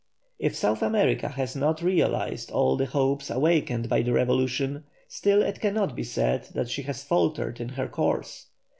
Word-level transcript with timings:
If 0.39 0.55
South 0.55 0.81
America 0.81 1.27
has 1.29 1.55
not 1.55 1.83
realised 1.83 2.49
all 2.49 2.75
the 2.75 2.87
hopes 2.87 3.29
awakened 3.29 3.87
by 3.87 4.01
the 4.01 4.13
revolution, 4.13 4.85
still 5.07 5.43
it 5.43 5.61
cannot 5.61 5.95
be 5.95 6.03
said 6.03 6.45
that 6.55 6.71
she 6.71 6.81
has 6.89 7.03
faltered 7.03 7.59
in 7.61 7.69
her 7.69 7.87
course. 7.87 8.47